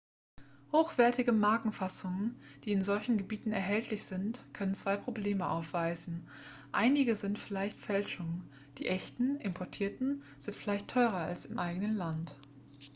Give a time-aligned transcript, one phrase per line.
[0.71, 6.27] hochwertige markenfassungen die in solchen gebieten erhältlich sind können zwei probleme aufweisen
[6.71, 12.35] einige sind vielleicht fälschungen die echten importierten sind vielleicht teurer als im eigenen land